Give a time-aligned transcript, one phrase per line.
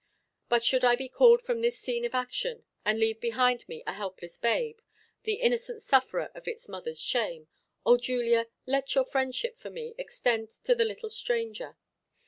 [0.49, 3.93] But should I be called from this scene of action, and leave behind me a
[3.93, 4.79] helpless babe,
[5.25, 7.49] the innocent sufferer of its mother's shame,
[7.85, 11.77] O Julia, let your friendship for me extend to the little stranger.